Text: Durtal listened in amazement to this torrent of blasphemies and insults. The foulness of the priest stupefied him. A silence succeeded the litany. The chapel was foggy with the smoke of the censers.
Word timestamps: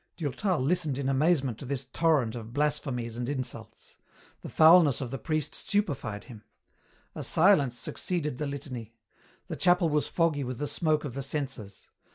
Durtal 0.17 0.59
listened 0.59 0.97
in 0.97 1.07
amazement 1.07 1.59
to 1.59 1.65
this 1.65 1.85
torrent 1.85 2.33
of 2.33 2.53
blasphemies 2.53 3.17
and 3.17 3.29
insults. 3.29 3.99
The 4.41 4.49
foulness 4.49 4.99
of 4.99 5.11
the 5.11 5.19
priest 5.19 5.53
stupefied 5.53 6.23
him. 6.23 6.43
A 7.13 7.23
silence 7.23 7.77
succeeded 7.77 8.39
the 8.39 8.47
litany. 8.47 8.95
The 9.47 9.55
chapel 9.57 9.89
was 9.89 10.07
foggy 10.07 10.43
with 10.43 10.57
the 10.57 10.65
smoke 10.65 11.05
of 11.05 11.13
the 11.13 11.21
censers. 11.21 11.87